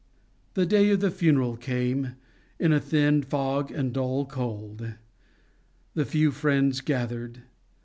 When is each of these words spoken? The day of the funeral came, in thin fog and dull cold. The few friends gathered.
The 0.55 0.65
day 0.65 0.89
of 0.89 0.99
the 0.99 1.11
funeral 1.11 1.55
came, 1.55 2.15
in 2.57 2.79
thin 2.79 3.21
fog 3.21 3.69
and 3.71 3.93
dull 3.93 4.25
cold. 4.25 4.95
The 5.93 6.05
few 6.05 6.31
friends 6.31 6.81
gathered. 6.81 7.43